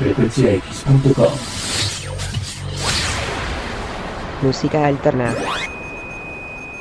[0.00, 1.32] frecuenciax.com.
[4.40, 5.34] Música alterna.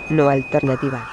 [0.10, 1.06] No alternativa.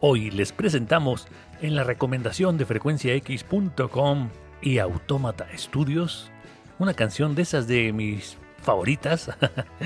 [0.00, 1.28] Hoy les presentamos
[1.60, 4.30] en la recomendación de frecuenciax.com
[4.62, 6.30] y Autómata Studios
[6.78, 9.30] una canción de esas de mis favoritas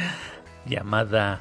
[0.67, 1.41] llamada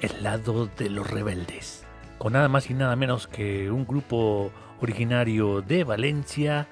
[0.00, 1.83] El lado de los rebeldes,
[2.18, 6.68] con nada más y nada menos que un grupo originario de Valencia,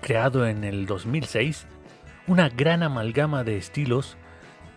[0.00, 1.66] creado en el 2006,
[2.26, 4.16] una gran amalgama de estilos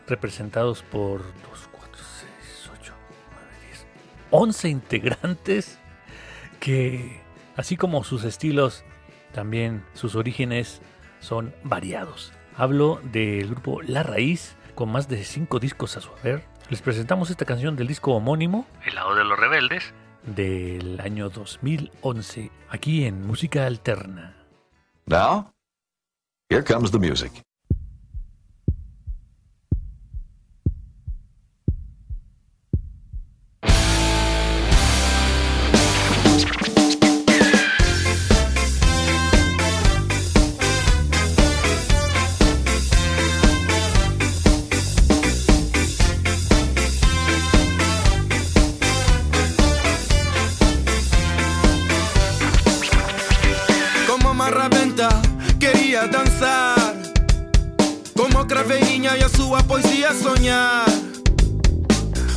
[0.08, 2.94] representados por 2, 4, 6, 8,
[3.32, 3.88] 9, 10,
[4.32, 5.80] 11 integrantes
[6.60, 7.22] que,
[7.56, 8.84] así como sus estilos,
[9.34, 10.82] también sus orígenes
[11.20, 12.34] son variados.
[12.56, 16.44] Hablo del grupo La Raíz, con más de 5 discos a su haber.
[16.70, 19.94] Les presentamos esta canción del disco homónimo, El lado de los rebeldes,
[20.26, 24.36] del año 2011, aquí en Música Alterna.
[25.06, 25.54] Now,
[26.50, 27.32] here comes the music.
[54.54, 55.10] Como Marraventa
[55.60, 56.76] queria dançar
[58.16, 60.86] Como craveirinha e a sua poesia sonhar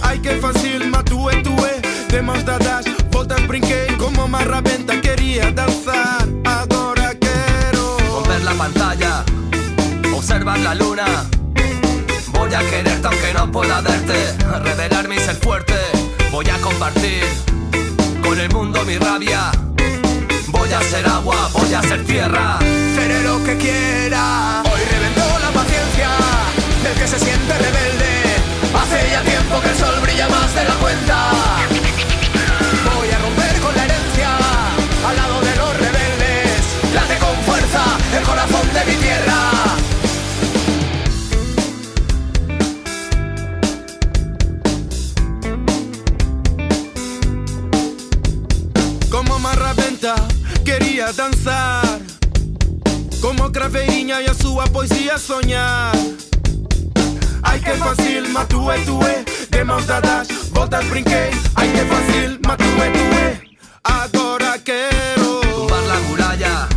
[0.00, 1.72] Ai que fácil, matue, tue
[2.08, 9.22] De mãos dadas, voltas brinquei Como Marraventa queria dançar Agora quero Romper la pantalla,
[10.16, 11.04] observar la luna.
[12.32, 14.32] Voy a quererte aunque no pueda verte,
[14.64, 15.74] revelar mi ser fuerte.
[16.32, 17.24] Voy a compartir
[18.22, 19.65] con el mundo mi rabia.
[20.66, 22.58] Voy a ser agua, voy a ser tierra.
[22.96, 24.64] Seré lo que quiera.
[24.64, 26.08] Hoy reventó la paciencia
[26.82, 28.34] Del que se siente rebelde.
[28.74, 31.30] Hace ya tiempo que el sol brilla más de la cuenta.
[32.96, 34.36] Voy a romper con la herencia
[35.06, 36.60] Al lado de los rebeldes.
[36.94, 37.84] Late con fuerza
[38.18, 39.38] el corazón de mi tierra.
[49.08, 49.38] Como
[50.78, 51.82] queria dançar
[53.20, 55.92] Como craveirinha e a sua poesia sonhar
[57.42, 63.56] Ai que fácil, matue, tue De mãos dadas, voltas brinquei Ai que fácil, matue, tue
[63.84, 66.68] Agora quero Tumbar la muralla,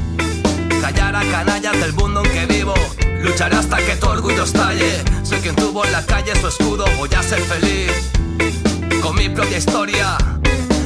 [0.82, 2.74] callar a canallas del mundo en que vivo.
[3.22, 5.04] Lucharé hasta que tu orgullo estalle.
[5.24, 7.92] Soy quien tuvo en la calle su escudo, voy a ser feliz.
[9.02, 10.18] Con mi propia historia,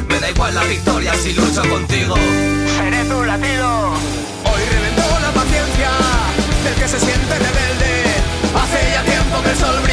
[0.07, 2.15] me da igual la victoria si lucho contigo.
[3.05, 5.89] Hoy reventó la paciencia
[6.63, 8.03] Del que se siente rebelde.
[8.55, 9.92] Hace ya tiempo que el sol brilla